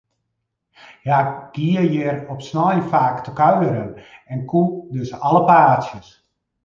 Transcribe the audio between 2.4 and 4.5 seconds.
snein faak te kuierjen, en